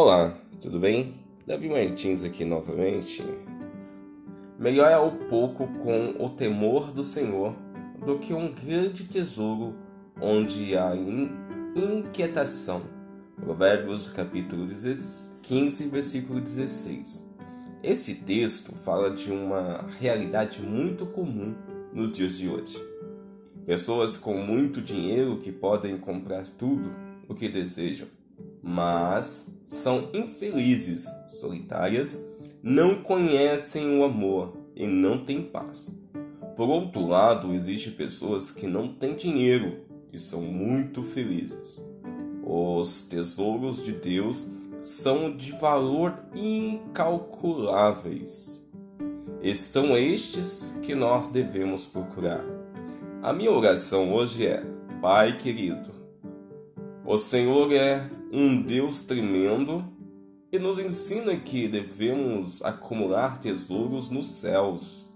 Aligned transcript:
Olá, 0.00 0.32
tudo 0.60 0.78
bem? 0.78 1.12
Davi 1.44 1.68
Martins 1.68 2.22
aqui 2.22 2.44
novamente. 2.44 3.20
Melhor 4.56 4.88
é 4.88 4.96
o 4.96 5.10
pouco 5.26 5.66
com 5.66 6.24
o 6.24 6.30
temor 6.30 6.92
do 6.92 7.02
Senhor 7.02 7.56
do 8.06 8.16
que 8.16 8.32
um 8.32 8.54
grande 8.54 9.06
tesouro 9.06 9.74
onde 10.22 10.78
há 10.78 10.92
inquietação. 11.74 12.82
Provérbios 13.40 14.08
capítulo 14.08 14.68
15, 15.42 15.88
versículo 15.88 16.40
16. 16.40 17.26
Este 17.82 18.14
texto 18.14 18.76
fala 18.76 19.10
de 19.10 19.32
uma 19.32 19.84
realidade 19.98 20.62
muito 20.62 21.06
comum 21.06 21.56
nos 21.92 22.12
dias 22.12 22.38
de 22.38 22.48
hoje. 22.48 22.80
Pessoas 23.66 24.16
com 24.16 24.34
muito 24.34 24.80
dinheiro 24.80 25.38
que 25.38 25.50
podem 25.50 25.98
comprar 25.98 26.46
tudo 26.46 26.94
o 27.28 27.34
que 27.34 27.48
desejam 27.48 28.06
mas 28.62 29.48
são 29.64 30.10
infelizes, 30.12 31.06
solitárias, 31.28 32.22
não 32.62 33.02
conhecem 33.02 33.98
o 33.98 34.04
amor 34.04 34.56
e 34.74 34.86
não 34.86 35.24
têm 35.24 35.42
paz. 35.42 35.90
Por 36.56 36.68
outro 36.68 37.06
lado, 37.06 37.54
existem 37.54 37.92
pessoas 37.92 38.50
que 38.50 38.66
não 38.66 38.88
têm 38.88 39.14
dinheiro 39.14 39.84
e 40.12 40.18
são 40.18 40.42
muito 40.42 41.02
felizes. 41.02 41.82
Os 42.42 43.02
tesouros 43.02 43.84
de 43.84 43.92
Deus 43.92 44.48
são 44.80 45.36
de 45.36 45.52
valor 45.52 46.18
incalculáveis. 46.34 48.66
E 49.40 49.54
são 49.54 49.96
estes 49.96 50.76
que 50.82 50.92
nós 50.94 51.28
devemos 51.28 51.86
procurar. 51.86 52.44
A 53.22 53.32
minha 53.32 53.52
oração 53.52 54.12
hoje 54.12 54.46
é: 54.46 54.64
Pai 55.00 55.36
querido, 55.36 55.97
o 57.10 57.16
Senhor 57.16 57.72
é 57.72 58.06
um 58.30 58.60
Deus 58.60 59.00
tremendo 59.00 59.82
e 60.52 60.58
nos 60.58 60.78
ensina 60.78 61.34
que 61.34 61.66
devemos 61.66 62.60
acumular 62.60 63.38
tesouros 63.38 64.10
nos 64.10 64.26
céus. 64.26 65.06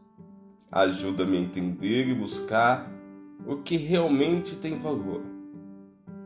Ajuda-me 0.71 1.37
a 1.37 1.41
entender 1.41 2.09
e 2.09 2.15
buscar 2.15 2.91
o 3.47 3.57
que 3.57 3.77
realmente 3.77 4.57
tem 4.57 4.79
valor, 4.79 5.21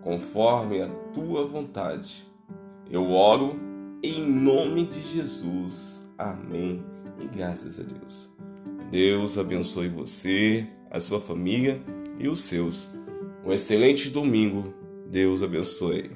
conforme 0.02 0.82
a 0.82 0.88
tua 1.12 1.44
vontade. 1.44 2.24
Eu 2.88 3.10
oro 3.10 3.58
em 4.04 4.24
nome 4.24 4.86
de 4.86 5.02
Jesus. 5.02 6.08
Amém. 6.16 6.80
E 7.18 7.26
graças 7.26 7.80
a 7.80 7.82
Deus. 7.82 8.30
Deus 8.92 9.36
abençoe 9.36 9.88
você, 9.88 10.68
a 10.92 11.00
sua 11.00 11.20
família 11.20 11.82
e 12.20 12.28
os 12.28 12.38
seus. 12.38 12.86
Um 13.44 13.50
excelente 13.50 14.10
domingo. 14.10 14.75
Deus 15.10 15.42
abençoe. 15.42 16.10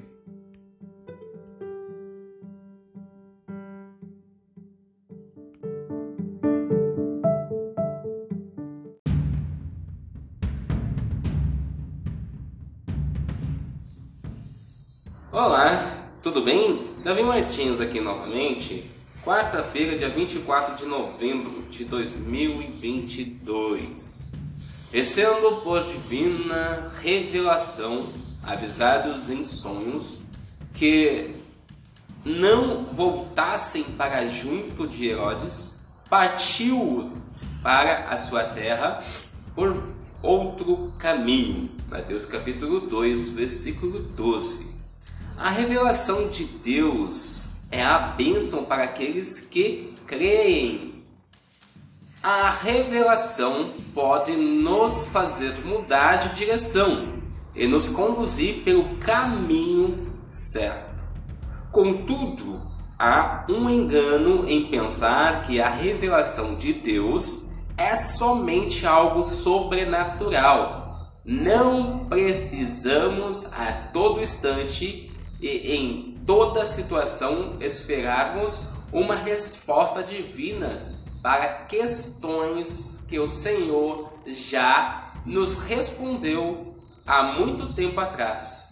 Olá, 15.31 16.09
tudo 16.21 16.41
bem? 16.41 16.89
Davi 17.03 17.23
Martins 17.23 17.79
aqui 17.79 18.01
novamente. 18.01 18.91
Quarta-feira, 19.23 19.97
dia 19.97 20.09
24 20.09 20.75
de 20.75 20.85
novembro 20.85 21.61
de 21.69 21.85
2022. 21.85 24.33
E 24.91 25.05
sendo 25.05 25.61
por 25.61 25.81
divina 25.85 26.91
revelação, 27.01 28.11
avisados 28.43 29.29
em 29.29 29.43
sonhos, 29.43 30.19
que 30.73 31.35
não 32.23 32.85
voltassem 32.93 33.83
para 33.83 34.27
junto 34.27 34.87
de 34.87 35.07
Herodes, 35.07 35.75
partiu 36.09 37.11
para 37.63 38.09
a 38.09 38.17
sua 38.17 38.43
terra 38.43 39.01
por 39.55 39.91
outro 40.21 40.93
caminho. 40.97 41.69
Mateus 41.89 42.25
capítulo 42.25 42.81
2, 42.81 43.29
versículo 43.29 43.99
12. 43.99 44.67
A 45.37 45.49
revelação 45.49 46.29
de 46.29 46.45
Deus 46.45 47.43
é 47.71 47.83
a 47.83 47.97
bênção 47.97 48.65
para 48.65 48.83
aqueles 48.83 49.39
que 49.39 49.93
creem. 50.05 51.03
A 52.21 52.51
revelação 52.51 53.73
pode 53.95 54.35
nos 54.35 55.07
fazer 55.07 55.59
mudar 55.65 56.17
de 56.17 56.35
direção 56.35 57.20
e 57.55 57.67
nos 57.67 57.89
conduzir 57.89 58.63
pelo 58.63 58.95
caminho 58.97 60.13
certo. 60.27 61.03
Contudo, 61.71 62.61
há 62.97 63.45
um 63.49 63.69
engano 63.69 64.47
em 64.47 64.67
pensar 64.67 65.41
que 65.41 65.61
a 65.61 65.69
revelação 65.69 66.55
de 66.55 66.73
Deus 66.73 67.49
é 67.77 67.95
somente 67.95 68.85
algo 68.85 69.23
sobrenatural. 69.23 71.11
Não 71.25 72.05
precisamos 72.05 73.45
a 73.53 73.71
todo 73.93 74.21
instante 74.21 75.11
e 75.39 75.75
em 75.75 76.17
toda 76.25 76.65
situação 76.65 77.57
esperarmos 77.59 78.61
uma 78.91 79.15
resposta 79.15 80.03
divina 80.03 80.99
para 81.21 81.47
questões 81.65 83.03
que 83.07 83.19
o 83.19 83.27
Senhor 83.27 84.11
já 84.25 85.13
nos 85.25 85.63
respondeu 85.63 86.75
há 87.05 87.23
muito 87.23 87.73
tempo 87.73 87.99
atrás. 87.99 88.69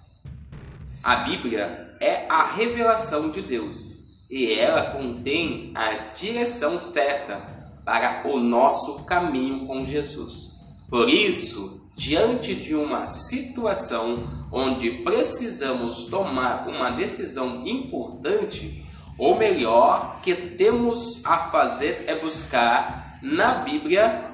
A 1.03 1.17
Bíblia 1.17 1.95
é 1.99 2.25
a 2.29 2.45
revelação 2.45 3.29
de 3.29 3.41
Deus 3.41 3.99
e 4.29 4.53
ela 4.53 4.91
contém 4.91 5.71
a 5.75 6.11
direção 6.13 6.77
certa 6.77 7.37
para 7.83 8.27
o 8.27 8.39
nosso 8.39 9.03
caminho 9.03 9.65
com 9.65 9.83
Jesus. 9.83 10.51
Por 10.87 11.09
isso, 11.09 11.81
diante 11.95 12.53
de 12.53 12.75
uma 12.75 13.05
situação 13.05 14.27
onde 14.51 14.91
precisamos 14.91 16.05
tomar 16.05 16.67
uma 16.67 16.91
decisão 16.91 17.65
importante, 17.65 18.85
o 19.17 19.35
melhor 19.35 20.19
que 20.21 20.33
temos 20.33 21.23
a 21.25 21.49
fazer 21.49 22.05
é 22.07 22.15
buscar 22.15 23.19
na 23.21 23.55
Bíblia 23.55 24.31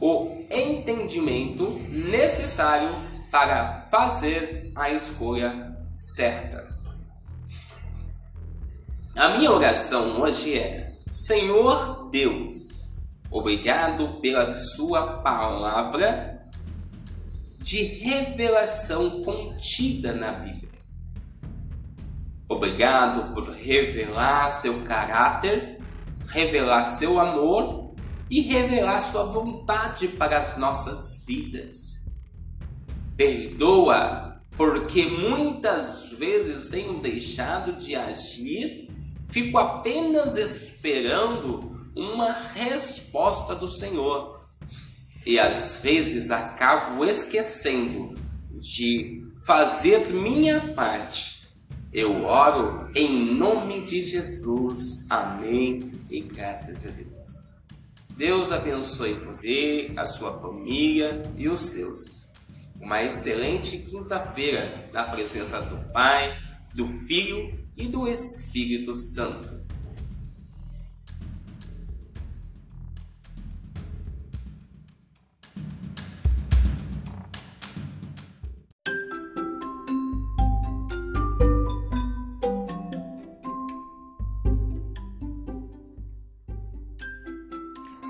o 0.00 0.44
entendimento 0.50 1.80
necessário 1.88 2.94
para 3.30 3.86
fazer 3.90 4.72
a 4.74 4.90
escolha 4.90 5.76
certa. 5.92 6.68
A 9.16 9.30
minha 9.30 9.50
oração 9.50 10.20
hoje 10.20 10.58
é: 10.58 10.96
Senhor 11.10 12.08
Deus, 12.10 13.06
obrigado 13.30 14.20
pela 14.20 14.46
Sua 14.46 15.18
palavra 15.22 16.48
de 17.58 17.82
revelação 17.82 19.22
contida 19.22 20.14
na 20.14 20.32
Bíblia. 20.32 20.68
Obrigado 22.48 23.34
por 23.34 23.50
revelar 23.50 24.48
seu 24.50 24.82
caráter, 24.84 25.78
revelar 26.28 26.82
seu 26.84 27.20
amor 27.20 27.94
e 28.30 28.40
revelar 28.40 29.00
sua 29.02 29.24
vontade 29.24 30.08
para 30.08 30.38
as 30.38 30.56
nossas 30.56 31.22
vidas. 31.26 31.97
Perdoa 33.18 34.40
porque 34.56 35.06
muitas 35.06 36.12
vezes 36.12 36.68
tenho 36.68 37.00
deixado 37.00 37.72
de 37.72 37.96
agir, 37.96 38.88
fico 39.28 39.58
apenas 39.58 40.36
esperando 40.36 41.90
uma 41.96 42.32
resposta 42.32 43.56
do 43.56 43.66
Senhor 43.66 44.40
e 45.26 45.38
às 45.38 45.80
vezes 45.82 46.30
acabo 46.30 47.04
esquecendo 47.04 48.14
de 48.52 49.24
fazer 49.44 50.06
minha 50.12 50.72
parte. 50.72 51.42
Eu 51.92 52.24
oro 52.24 52.88
em 52.94 53.34
nome 53.34 53.84
de 53.84 54.00
Jesus. 54.00 55.06
Amém. 55.10 55.92
E 56.08 56.20
graças 56.20 56.86
a 56.86 56.90
Deus. 56.90 57.54
Deus 58.16 58.52
abençoe 58.52 59.14
você, 59.14 59.90
a 59.96 60.06
sua 60.06 60.40
família 60.40 61.22
e 61.36 61.48
os 61.48 61.60
seus. 61.60 62.17
Uma 62.80 63.02
excelente 63.02 63.78
quinta-feira 63.78 64.88
na 64.92 65.02
presença 65.04 65.60
do 65.60 65.76
Pai, 65.92 66.34
do 66.74 66.86
Filho 66.86 67.58
e 67.76 67.86
do 67.86 68.08
Espírito 68.08 68.94
Santo. 68.94 69.66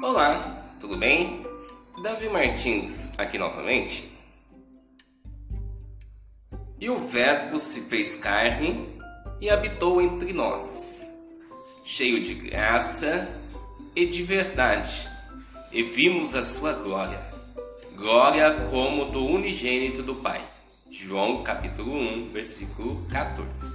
Olá, 0.03 0.76
tudo 0.79 0.97
bem? 0.97 1.44
Davi 2.03 2.29
Martins 2.29 3.12
aqui 3.19 3.38
novamente. 3.38 4.18
E 6.88 6.90
o 6.90 6.99
Verbo 6.99 7.58
se 7.58 7.82
fez 7.82 8.17
carne 8.17 8.99
e 9.38 9.50
habitou 9.50 10.00
entre 10.00 10.32
nós, 10.32 11.12
cheio 11.85 12.23
de 12.23 12.32
graça 12.32 13.29
e 13.94 14.06
de 14.06 14.23
verdade, 14.23 15.06
e 15.70 15.82
vimos 15.82 16.35
a 16.35 16.43
sua 16.43 16.73
glória, 16.73 17.20
glória 17.94 18.67
como 18.70 19.05
do 19.05 19.23
unigênito 19.23 20.02
do 20.02 20.14
Pai. 20.14 20.40
João 20.90 21.43
capítulo 21.43 21.93
1, 21.94 22.32
versículo 22.32 23.06
14. 23.11 23.70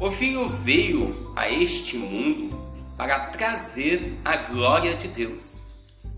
O 0.00 0.10
Filho 0.10 0.48
veio 0.48 1.30
a 1.36 1.50
este 1.50 1.98
mundo 1.98 2.58
para 2.96 3.20
trazer 3.26 4.18
a 4.24 4.34
glória 4.34 4.94
de 4.94 5.08
Deus, 5.08 5.60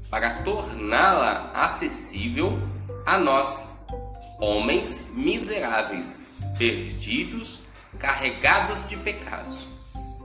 para 0.09 0.45
torná-la 0.45 1.51
acessível 1.53 2.57
a 3.05 3.19
nós, 3.19 3.76
homens 4.41 5.13
miseráveis, 5.15 6.29
perdidos, 6.59 7.63
carregados 7.99 8.89
de 8.89 8.97
pecados, 8.97 9.69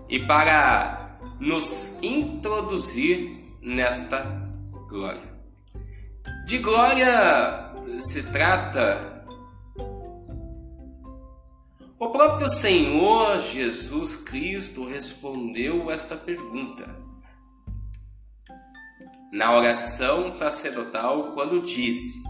e 0.10 0.20
para 0.20 1.18
nos 1.40 2.02
introduzir 2.02 3.58
nesta 3.62 4.22
glória. 4.90 5.32
De 6.46 6.58
glória 6.58 7.72
se 8.00 8.24
trata 8.24 9.12
o 12.02 12.10
próprio 12.10 12.50
Senhor 12.50 13.44
Jesus 13.44 14.16
Cristo 14.16 14.88
respondeu 14.88 15.92
esta 15.92 16.16
pergunta 16.16 16.98
na 19.32 19.56
oração 19.56 20.32
sacerdotal 20.32 21.34
quando 21.34 21.62
disse: 21.62 22.24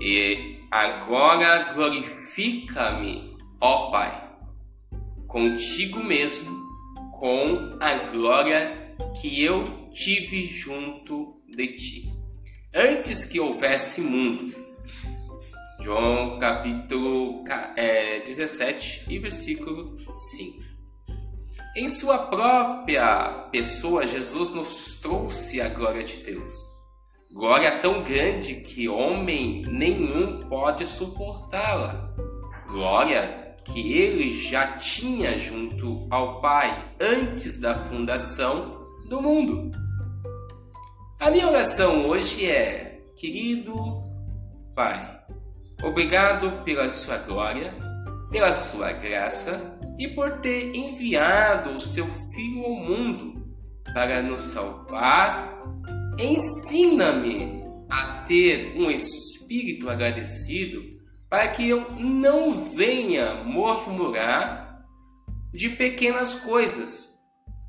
E 0.00 0.57
agora 0.70 1.72
glorifica-me, 1.74 3.36
ó 3.60 3.90
Pai, 3.90 4.30
contigo 5.26 6.02
mesmo, 6.02 6.50
com 7.18 7.76
a 7.80 7.94
glória 8.10 8.94
que 9.20 9.42
eu 9.42 9.88
tive 9.90 10.46
junto 10.46 11.40
de 11.48 11.68
ti, 11.68 12.12
antes 12.74 13.24
que 13.24 13.40
houvesse 13.40 14.00
mundo 14.00 14.68
João 15.80 16.38
capítulo 16.38 17.44
é, 17.76 18.18
17 18.20 19.04
e 19.08 19.18
versículo 19.18 19.96
5. 20.36 20.58
Em 21.76 21.88
sua 21.88 22.18
própria 22.18 23.48
pessoa, 23.52 24.06
Jesus 24.06 24.50
nos 24.50 24.98
trouxe 25.00 25.60
a 25.60 25.68
glória 25.68 26.02
de 26.02 26.16
Deus. 26.16 26.52
Glória 27.32 27.78
tão 27.80 28.02
grande 28.02 28.56
que 28.56 28.88
homem 28.88 29.62
nenhum 29.68 30.40
pode 30.48 30.86
suportá-la. 30.86 32.14
Glória 32.66 33.56
que 33.64 33.92
ele 33.92 34.30
já 34.38 34.76
tinha 34.76 35.38
junto 35.38 36.06
ao 36.10 36.40
Pai 36.40 36.94
antes 37.00 37.58
da 37.58 37.74
fundação 37.74 38.86
do 39.08 39.20
mundo. 39.20 39.70
A 41.20 41.30
minha 41.30 41.48
oração 41.48 42.06
hoje 42.08 42.46
é: 42.46 43.00
querido 43.16 43.74
Pai, 44.74 45.18
Obrigado 45.82 46.64
pela 46.64 46.90
sua 46.90 47.18
glória, 47.18 47.72
pela 48.32 48.52
sua 48.52 48.90
graça 48.90 49.78
e 49.96 50.08
por 50.08 50.40
ter 50.40 50.74
enviado 50.74 51.70
o 51.70 51.80
seu 51.80 52.04
Filho 52.06 52.64
ao 52.64 52.74
mundo 52.74 53.46
para 53.94 54.20
nos 54.20 54.42
salvar. 54.42 55.56
Ensina-me 56.18 57.64
a 57.88 58.24
ter 58.26 58.74
um 58.76 58.90
espírito 58.90 59.88
agradecido 59.88 60.82
para 61.30 61.46
que 61.48 61.68
eu 61.68 61.86
não 61.98 62.74
venha 62.74 63.44
murmurar 63.44 64.84
de 65.52 65.68
pequenas 65.68 66.34
coisas 66.34 67.08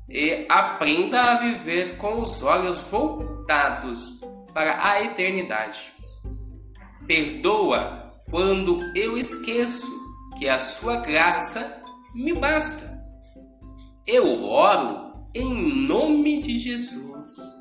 e 0.08 0.46
aprenda 0.48 1.22
a 1.22 1.34
viver 1.36 1.96
com 1.96 2.20
os 2.20 2.42
olhos 2.42 2.80
voltados 2.80 4.18
para 4.52 4.84
a 4.84 5.04
eternidade. 5.04 5.94
Perdoa 7.06 8.12
quando 8.28 8.78
eu 8.96 9.16
esqueço 9.16 9.90
que 10.38 10.48
a 10.48 10.58
sua 10.58 10.96
graça 10.96 11.82
me 12.14 12.32
basta. 12.32 12.90
Eu 14.06 14.44
oro 14.44 15.28
em 15.34 15.86
nome 15.86 16.42
de 16.42 16.58
Jesus. 16.58 17.09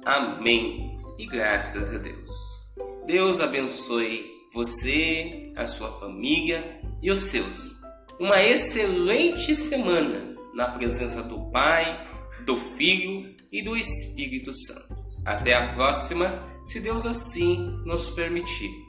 Amém. 0.06 0.98
E 1.18 1.26
graças 1.26 1.94
a 1.94 1.98
Deus. 1.98 2.32
Deus 3.06 3.40
abençoe 3.40 4.26
você, 4.54 5.54
a 5.56 5.66
sua 5.66 5.92
família 6.00 6.82
e 7.02 7.12
os 7.12 7.22
seus. 7.22 7.76
Uma 8.20 8.42
excelente 8.42 9.56
semana 9.56 10.36
na 10.54 10.68
presença 10.72 11.22
do 11.22 11.50
Pai, 11.52 12.08
do 12.46 12.58
Filho 12.58 13.36
e 13.52 13.64
do 13.64 13.76
Espírito 13.76 14.52
Santo. 14.54 14.96
Até 15.26 15.54
a 15.54 15.74
próxima, 15.74 16.44
se 16.64 16.80
Deus 16.80 17.06
assim 17.06 17.58
nos 17.86 18.10
permitir. 18.10 18.89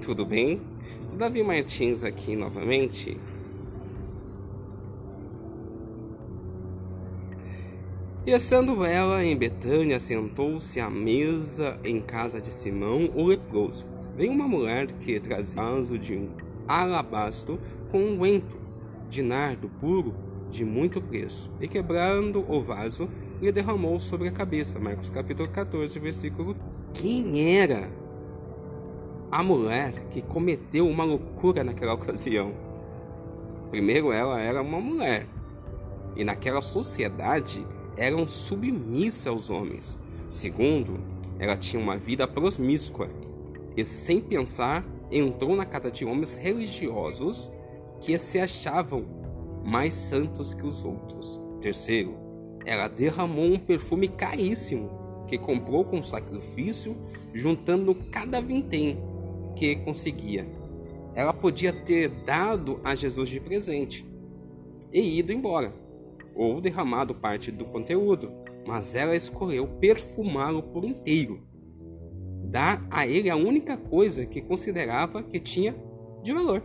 Tudo 0.00 0.26
bem? 0.26 0.60
Davi 1.16 1.42
Martins 1.42 2.02
aqui 2.02 2.34
novamente. 2.34 3.18
E 8.24 8.30
estando 8.30 8.84
ela 8.84 9.24
em 9.24 9.36
Betânia, 9.36 9.98
sentou-se 9.98 10.80
à 10.80 10.88
mesa 10.88 11.78
em 11.84 12.00
casa 12.00 12.40
de 12.40 12.52
Simão, 12.52 13.10
o 13.14 13.26
leproso. 13.26 13.86
Veio 14.16 14.32
uma 14.32 14.46
mulher 14.48 14.86
que 14.86 15.18
trazia 15.20 15.62
vaso 15.62 15.98
de 15.98 16.14
um 16.14 16.30
alabastro 16.66 17.60
com 17.90 17.98
um 17.98 18.12
unguento 18.14 18.56
de 19.08 19.22
nardo 19.22 19.68
puro 19.68 20.14
de 20.50 20.64
muito 20.64 21.00
preço, 21.00 21.50
e 21.60 21.66
quebrando 21.66 22.44
o 22.46 22.60
vaso, 22.60 23.08
lhe 23.40 23.50
derramou 23.50 23.98
sobre 23.98 24.28
a 24.28 24.32
cabeça. 24.32 24.78
Marcos 24.78 25.10
capítulo 25.10 25.48
14, 25.48 25.98
versículo. 25.98 26.54
Quem 26.94 27.58
era 27.58 27.90
a 29.32 29.42
mulher 29.42 29.94
que 30.10 30.20
cometeu 30.20 30.86
uma 30.86 31.04
loucura 31.04 31.64
naquela 31.64 31.94
ocasião. 31.94 32.52
Primeiro, 33.70 34.12
ela 34.12 34.38
era 34.38 34.60
uma 34.60 34.78
mulher, 34.78 35.26
e 36.14 36.22
naquela 36.22 36.60
sociedade 36.60 37.66
eram 37.96 38.26
submissa 38.26 39.30
aos 39.30 39.48
homens. 39.48 39.98
Segundo, 40.28 41.00
ela 41.38 41.56
tinha 41.56 41.82
uma 41.82 41.96
vida 41.96 42.28
promíscua 42.28 43.08
e, 43.74 43.82
sem 43.86 44.20
pensar, 44.20 44.84
entrou 45.10 45.56
na 45.56 45.64
casa 45.64 45.90
de 45.90 46.04
homens 46.04 46.36
religiosos 46.36 47.50
que 48.02 48.18
se 48.18 48.38
achavam 48.38 49.06
mais 49.64 49.94
santos 49.94 50.52
que 50.52 50.66
os 50.66 50.84
outros. 50.84 51.40
Terceiro, 51.58 52.18
ela 52.66 52.86
derramou 52.86 53.46
um 53.46 53.58
perfume 53.58 54.08
caríssimo 54.08 55.01
que 55.32 55.38
comprou 55.38 55.82
com 55.82 56.04
sacrifício, 56.04 56.94
juntando 57.32 57.94
cada 58.10 58.38
vintém 58.38 58.98
que 59.56 59.76
conseguia. 59.76 60.46
Ela 61.14 61.32
podia 61.32 61.72
ter 61.72 62.10
dado 62.10 62.78
a 62.84 62.94
Jesus 62.94 63.30
de 63.30 63.40
presente 63.40 64.04
e 64.92 65.18
ido 65.18 65.32
embora, 65.32 65.72
ou 66.34 66.60
derramado 66.60 67.14
parte 67.14 67.50
do 67.50 67.64
conteúdo, 67.64 68.30
mas 68.66 68.94
ela 68.94 69.16
escolheu 69.16 69.66
perfumá-lo 69.80 70.62
por 70.64 70.84
inteiro. 70.84 71.40
Dar 72.44 72.86
a 72.90 73.06
ele 73.06 73.30
a 73.30 73.36
única 73.36 73.78
coisa 73.78 74.26
que 74.26 74.42
considerava 74.42 75.22
que 75.22 75.40
tinha 75.40 75.74
de 76.22 76.30
valor. 76.30 76.62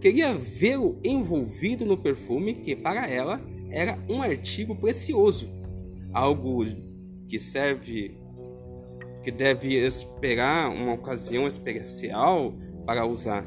Queria 0.00 0.34
vê-lo 0.34 0.98
envolvido 1.04 1.84
no 1.84 1.98
perfume 1.98 2.54
que 2.54 2.74
para 2.74 3.06
ela 3.06 3.38
era 3.70 3.98
um 4.08 4.22
artigo 4.22 4.74
precioso, 4.74 5.46
algo 6.10 6.64
que 7.28 7.38
serve 7.38 8.18
que 9.22 9.30
deve 9.32 9.74
esperar 9.74 10.70
uma 10.70 10.92
ocasião 10.92 11.48
especial 11.48 12.54
para 12.84 13.04
usar. 13.04 13.44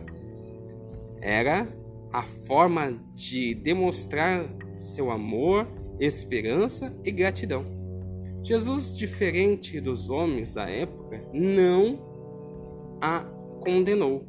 Era 1.21 1.73
a 2.11 2.23
forma 2.23 2.99
de 3.15 3.55
demonstrar 3.55 4.45
seu 4.75 5.09
amor, 5.09 5.67
esperança 5.99 6.93
e 7.05 7.11
gratidão. 7.11 7.65
Jesus, 8.43 8.93
diferente 8.93 9.79
dos 9.79 10.09
homens 10.09 10.51
da 10.51 10.69
época, 10.69 11.23
não 11.33 12.97
a 13.01 13.21
condenou 13.61 14.27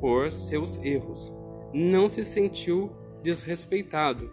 por 0.00 0.30
seus 0.30 0.78
erros. 0.78 1.32
Não 1.72 2.08
se 2.08 2.24
sentiu 2.24 2.90
desrespeitado 3.22 4.30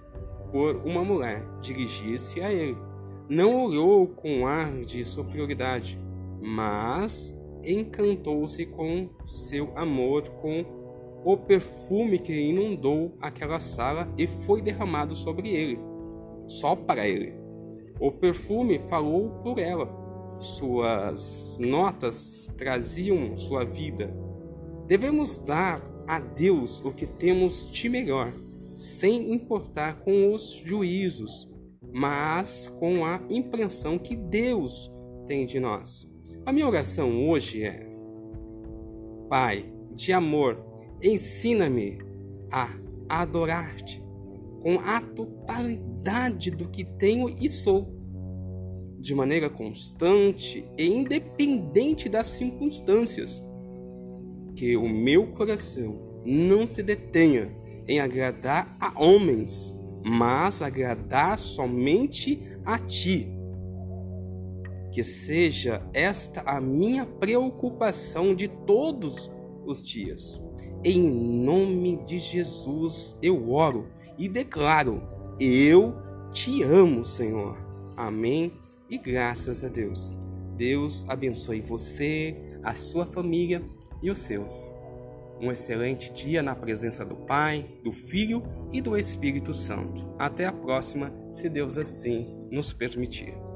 por 0.51 0.75
uma 0.85 1.05
mulher 1.05 1.45
dirigir-se 1.61 2.41
a 2.41 2.51
ele. 2.51 2.88
Não 3.29 3.65
olhou 3.65 4.07
com 4.07 4.47
ar 4.47 4.81
de 4.81 5.05
superioridade 5.05 5.97
mas 6.41 7.35
encantou-se 7.63 8.65
com 8.65 9.09
seu 9.27 9.71
amor 9.75 10.29
com 10.29 10.65
o 11.23 11.35
perfume 11.35 12.17
que 12.17 12.33
inundou 12.33 13.13
aquela 13.21 13.59
sala 13.59 14.11
e 14.17 14.25
foi 14.25 14.61
derramado 14.61 15.15
sobre 15.15 15.49
ele, 15.49 15.79
só 16.47 16.75
para 16.75 17.07
ele. 17.07 17.33
O 17.99 18.11
perfume 18.11 18.79
falou 18.79 19.29
por 19.43 19.59
ela. 19.59 19.97
Suas 20.39 21.57
notas 21.59 22.49
traziam 22.57 23.35
sua 23.35 23.65
vida. 23.65 24.15
Devemos 24.87 25.37
dar 25.37 25.81
a 26.07 26.17
Deus 26.17 26.79
o 26.79 26.91
que 26.93 27.05
temos 27.05 27.69
de 27.69 27.89
melhor, 27.89 28.33
sem 28.73 29.33
importar 29.33 29.99
com 29.99 30.33
os 30.33 30.53
juízos, 30.65 31.48
mas 31.93 32.67
com 32.77 33.05
a 33.05 33.21
impressão 33.29 33.97
que 33.97 34.15
Deus 34.15 34.91
tem 35.25 35.45
de 35.45 35.59
nós. 35.59 36.09
A 36.45 36.51
minha 36.51 36.67
oração 36.67 37.29
hoje 37.29 37.63
é: 37.63 37.89
Pai 39.27 39.71
de 39.93 40.13
amor, 40.13 40.57
ensina-me 41.01 41.99
a 42.51 42.75
adorar-te 43.07 44.01
com 44.61 44.79
a 44.79 45.01
totalidade 45.01 46.51
do 46.51 46.67
que 46.69 46.83
tenho 46.83 47.29
e 47.29 47.49
sou, 47.49 47.87
de 48.99 49.15
maneira 49.15 49.49
constante 49.49 50.65
e 50.77 50.85
independente 50.85 52.09
das 52.09 52.27
circunstâncias. 52.27 53.43
Que 54.55 54.75
o 54.75 54.89
meu 54.89 55.27
coração 55.27 56.21
não 56.25 56.67
se 56.67 56.83
detenha 56.83 57.53
em 57.87 57.99
agradar 57.99 58.75
a 58.79 59.01
homens, 59.01 59.73
mas 60.05 60.61
agradar 60.61 61.37
somente 61.37 62.57
a 62.65 62.77
ti. 62.77 63.27
Que 64.91 65.03
seja 65.03 65.87
esta 65.93 66.41
a 66.41 66.59
minha 66.59 67.05
preocupação 67.05 68.33
de 68.33 68.47
todos 68.47 69.31
os 69.65 69.83
dias. 69.83 70.41
Em 70.83 71.43
nome 71.43 71.97
de 72.03 72.17
Jesus 72.17 73.17
eu 73.21 73.51
oro 73.51 73.87
e 74.17 74.27
declaro: 74.27 75.01
Eu 75.39 75.93
te 76.31 76.63
amo, 76.63 77.03
Senhor. 77.03 77.57
Amém 77.95 78.53
e 78.89 78.97
graças 78.97 79.63
a 79.63 79.67
Deus. 79.67 80.17
Deus 80.55 81.05
abençoe 81.07 81.61
você, 81.61 82.35
a 82.63 82.73
sua 82.73 83.05
família 83.05 83.63
e 84.01 84.09
os 84.09 84.19
seus. 84.19 84.73
Um 85.41 85.51
excelente 85.51 86.11
dia 86.11 86.43
na 86.43 86.55
presença 86.55 87.05
do 87.05 87.15
Pai, 87.15 87.63
do 87.83 87.91
Filho 87.91 88.43
e 88.73 88.81
do 88.81 88.97
Espírito 88.97 89.53
Santo. 89.53 90.13
Até 90.19 90.45
a 90.45 90.51
próxima, 90.51 91.13
se 91.31 91.49
Deus 91.49 91.77
assim 91.77 92.27
nos 92.51 92.73
permitir. 92.73 93.48